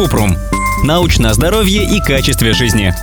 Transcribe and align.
Купрум. 0.00 0.34
Научное 0.82 1.34
здоровье 1.34 1.84
и 1.84 2.00
качестве 2.00 2.54
жизни. 2.54 2.94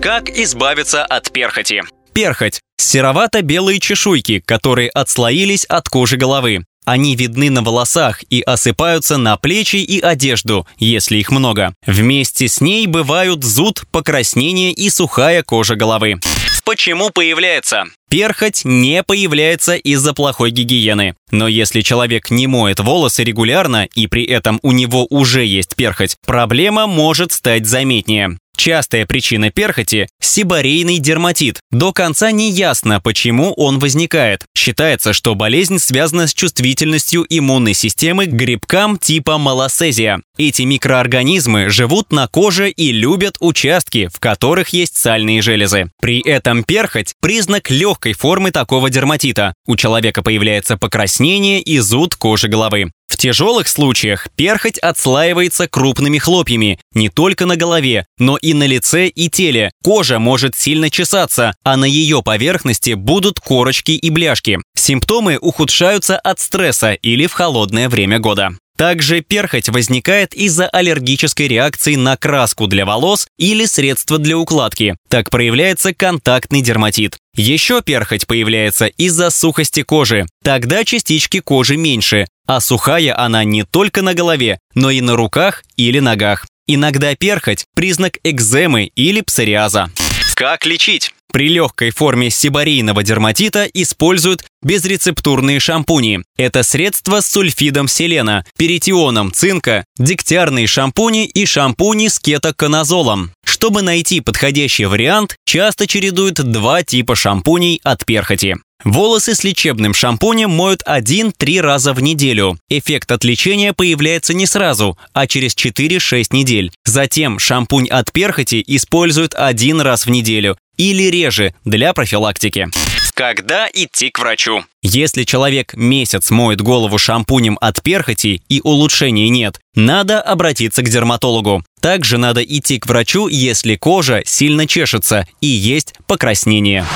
Как 0.00 0.28
избавиться 0.28 1.04
от 1.04 1.30
перхоти? 1.30 1.82
Перхоть– 2.12 2.60
серовато-белые 2.78 3.78
чешуйки, 3.78 4.42
которые 4.44 4.90
отслоились 4.90 5.64
от 5.66 5.88
кожи 5.88 6.16
головы. 6.16 6.64
Они 6.84 7.14
видны 7.14 7.48
на 7.48 7.62
волосах 7.62 8.24
и 8.28 8.40
осыпаются 8.40 9.18
на 9.18 9.36
плечи 9.36 9.76
и 9.76 10.00
одежду, 10.00 10.66
если 10.78 11.18
их 11.18 11.30
много. 11.30 11.74
Вместе 11.86 12.48
с 12.48 12.60
ней 12.60 12.88
бывают 12.88 13.44
зуд, 13.44 13.84
покраснение 13.92 14.72
и 14.72 14.90
сухая 14.90 15.44
кожа 15.44 15.76
головы. 15.76 16.18
Почему 16.64 17.10
появляется? 17.10 17.84
Перхоть 18.12 18.66
не 18.66 19.02
появляется 19.02 19.74
из-за 19.74 20.12
плохой 20.12 20.50
гигиены. 20.50 21.16
Но 21.30 21.48
если 21.48 21.80
человек 21.80 22.30
не 22.30 22.46
моет 22.46 22.78
волосы 22.78 23.24
регулярно 23.24 23.88
и 23.94 24.06
при 24.06 24.24
этом 24.24 24.60
у 24.62 24.72
него 24.72 25.06
уже 25.08 25.46
есть 25.46 25.76
перхоть, 25.76 26.18
проблема 26.26 26.86
может 26.86 27.32
стать 27.32 27.64
заметнее. 27.64 28.36
Частая 28.64 29.06
причина 29.06 29.50
перхоти– 29.50 30.06
сибарейный 30.20 31.00
дерматит. 31.00 31.58
До 31.72 31.92
конца 31.92 32.30
не 32.30 32.48
ясно, 32.52 33.00
почему 33.00 33.52
он 33.54 33.80
возникает. 33.80 34.44
Считается, 34.56 35.12
что 35.12 35.34
болезнь 35.34 35.80
связана 35.80 36.28
с 36.28 36.32
чувствительностью 36.32 37.26
иммунной 37.28 37.74
системы 37.74 38.26
к 38.26 38.30
грибкам 38.30 38.98
типа 38.98 39.36
малосезия. 39.36 40.20
Эти 40.38 40.62
микроорганизмы 40.62 41.70
живут 41.70 42.12
на 42.12 42.28
коже 42.28 42.70
и 42.70 42.92
любят 42.92 43.34
участки, 43.40 44.08
в 44.14 44.20
которых 44.20 44.68
есть 44.68 44.96
сальные 44.96 45.42
железы. 45.42 45.90
При 46.00 46.20
этом 46.20 46.62
перхоть– 46.62 47.14
признак 47.20 47.68
легкой 47.68 48.12
формы 48.12 48.52
такого 48.52 48.90
дерматита. 48.90 49.54
У 49.66 49.74
человека 49.74 50.22
появляется 50.22 50.76
покраснение 50.76 51.60
и 51.60 51.80
зуд 51.80 52.14
кожи 52.14 52.46
головы. 52.46 52.92
Тяжелых 53.22 53.68
случаях 53.68 54.26
перхоть 54.34 54.78
отслаивается 54.78 55.68
крупными 55.68 56.18
хлопьями 56.18 56.80
не 56.92 57.08
только 57.08 57.46
на 57.46 57.54
голове, 57.54 58.04
но 58.18 58.36
и 58.36 58.52
на 58.52 58.66
лице 58.66 59.06
и 59.06 59.28
теле. 59.28 59.70
Кожа 59.84 60.18
может 60.18 60.56
сильно 60.56 60.90
чесаться, 60.90 61.54
а 61.62 61.76
на 61.76 61.84
ее 61.84 62.24
поверхности 62.24 62.94
будут 62.94 63.38
корочки 63.38 63.92
и 63.92 64.10
бляшки. 64.10 64.58
Симптомы 64.74 65.38
ухудшаются 65.40 66.18
от 66.18 66.40
стресса 66.40 66.94
или 66.94 67.28
в 67.28 67.32
холодное 67.32 67.88
время 67.88 68.18
года. 68.18 68.56
Также 68.76 69.20
перхоть 69.20 69.68
возникает 69.68 70.34
из-за 70.34 70.68
аллергической 70.68 71.48
реакции 71.48 71.94
на 71.94 72.16
краску 72.16 72.66
для 72.66 72.84
волос 72.84 73.26
или 73.38 73.64
средства 73.64 74.18
для 74.18 74.38
укладки. 74.38 74.96
Так 75.08 75.30
проявляется 75.30 75.94
контактный 75.94 76.62
дерматит. 76.62 77.18
Еще 77.36 77.82
перхоть 77.82 78.26
появляется 78.26 78.86
из-за 78.86 79.30
сухости 79.30 79.82
кожи. 79.82 80.26
Тогда 80.42 80.84
частички 80.84 81.40
кожи 81.40 81.76
меньше, 81.76 82.26
а 82.46 82.60
сухая 82.60 83.18
она 83.18 83.44
не 83.44 83.64
только 83.64 84.02
на 84.02 84.14
голове, 84.14 84.58
но 84.74 84.90
и 84.90 85.00
на 85.00 85.16
руках 85.16 85.62
или 85.76 85.98
ногах. 85.98 86.46
Иногда 86.66 87.14
перхоть– 87.14 87.64
признак 87.74 88.18
экземы 88.24 88.90
или 88.94 89.20
псориаза. 89.20 89.90
Как 90.34 90.64
лечить? 90.64 91.12
При 91.32 91.48
легкой 91.48 91.90
форме 91.90 92.28
сибарийного 92.28 93.02
дерматита 93.02 93.64
используют 93.64 94.44
безрецептурные 94.62 95.60
шампуни. 95.60 96.20
Это 96.36 96.62
средства 96.62 97.20
с 97.20 97.26
сульфидом 97.26 97.88
селена, 97.88 98.44
перитионом 98.58 99.32
цинка, 99.32 99.86
дегтярные 99.96 100.66
шампуни 100.66 101.24
и 101.24 101.46
шампуни 101.46 102.08
с 102.08 102.18
кетоконазолом. 102.18 103.32
Чтобы 103.46 103.80
найти 103.80 104.20
подходящий 104.20 104.84
вариант, 104.84 105.36
часто 105.46 105.86
чередуют 105.86 106.34
два 106.34 106.82
типа 106.82 107.16
шампуней 107.16 107.80
от 107.82 108.04
перхоти. 108.04 108.56
Волосы 108.84 109.34
с 109.34 109.44
лечебным 109.44 109.94
шампунем 109.94 110.50
моют 110.50 110.82
1-3 110.82 111.60
раза 111.60 111.92
в 111.94 112.02
неделю. 112.02 112.58
Эффект 112.68 113.12
от 113.12 113.22
лечения 113.24 113.72
появляется 113.72 114.34
не 114.34 114.46
сразу, 114.46 114.98
а 115.12 115.26
через 115.28 115.54
4-6 115.54 116.26
недель. 116.32 116.72
Затем 116.84 117.38
шампунь 117.38 117.88
от 117.88 118.10
перхоти 118.12 118.62
используют 118.66 119.34
один 119.34 119.80
раз 119.80 120.06
в 120.06 120.10
неделю 120.10 120.56
или 120.76 121.04
реже 121.04 121.54
для 121.64 121.92
профилактики. 121.92 122.68
Когда 123.14 123.68
идти 123.72 124.10
к 124.10 124.18
врачу? 124.18 124.64
Если 124.80 125.24
человек 125.24 125.74
месяц 125.74 126.30
моет 126.30 126.60
голову 126.62 126.98
шампунем 126.98 127.58
от 127.60 127.82
перхоти 127.82 128.42
и 128.48 128.60
улучшений 128.64 129.28
нет, 129.28 129.60
надо 129.74 130.20
обратиться 130.20 130.82
к 130.82 130.88
дерматологу. 130.88 131.62
Также 131.80 132.16
надо 132.16 132.42
идти 132.42 132.78
к 132.78 132.86
врачу, 132.86 133.28
если 133.28 133.76
кожа 133.76 134.22
сильно 134.24 134.66
чешется 134.66 135.26
и 135.40 135.46
есть 135.46 135.94
покраснение. 136.06 136.86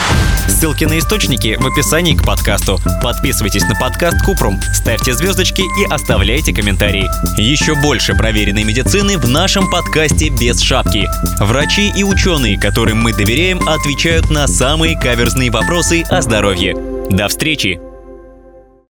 Ссылки 0.49 0.85
на 0.85 0.99
источники 0.99 1.57
в 1.59 1.67
описании 1.67 2.15
к 2.15 2.25
подкасту. 2.25 2.79
Подписывайтесь 3.03 3.65
на 3.65 3.75
подкаст 3.75 4.25
Купрум, 4.25 4.61
ставьте 4.73 5.13
звездочки 5.13 5.63
и 5.63 5.85
оставляйте 5.91 6.55
комментарии. 6.55 7.09
Еще 7.41 7.75
больше 7.75 8.15
проверенной 8.15 8.65
медицины 8.65 9.19
в 9.19 9.29
нашем 9.29 9.71
подкасте 9.71 10.29
«Без 10.29 10.61
шапки». 10.61 11.09
Врачи 11.41 11.93
и 11.97 12.05
ученые, 12.05 12.59
которым 12.59 13.03
мы 13.03 13.13
доверяем, 13.13 13.67
отвечают 13.69 14.31
на 14.31 14.47
самые 14.47 14.99
каверзные 14.99 15.51
вопросы 15.51 16.03
о 16.03 16.23
здоровье. 16.23 16.75
До 17.11 17.29
встречи! 17.29 17.81